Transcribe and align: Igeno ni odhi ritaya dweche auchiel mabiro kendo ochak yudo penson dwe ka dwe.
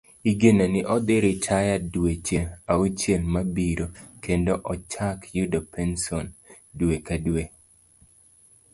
Igeno 0.31 0.65
ni 0.73 0.81
odhi 0.95 1.15
ritaya 1.25 1.75
dweche 1.93 2.39
auchiel 2.73 3.23
mabiro 3.33 3.87
kendo 4.23 4.53
ochak 4.73 5.17
yudo 5.35 5.59
penson 5.73 6.25
dwe 6.77 6.95
ka 7.07 7.15
dwe. 7.25 7.43